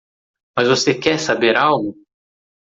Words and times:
Mas 0.57 0.67
você 0.67 0.95
quer 0.95 1.19
saber 1.19 1.55
algo? 1.55 1.95